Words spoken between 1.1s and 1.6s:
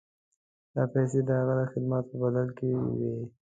د هغه